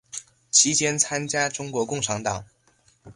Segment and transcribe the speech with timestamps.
[0.49, 2.43] 期间参加中国共产党。